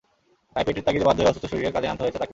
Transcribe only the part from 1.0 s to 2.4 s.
বাধ্য হয়ে অসুস্থ শরীরে কাজে নামতে হয়েছে তাঁকে।